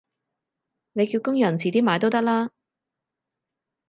[0.93, 2.49] 你叫工人遲啲買都得啦